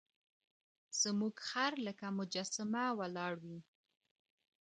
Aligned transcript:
زموږ 1.01 1.35
خر 1.47 1.73
لکه 1.87 2.05
مجسمه 2.17 2.85
ولاړ 2.99 3.33
وي. 3.45 3.59